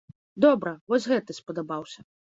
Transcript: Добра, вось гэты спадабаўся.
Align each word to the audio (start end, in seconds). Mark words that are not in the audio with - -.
Добра, 0.45 0.71
вось 0.93 1.05
гэты 1.11 1.37
спадабаўся. 1.41 1.99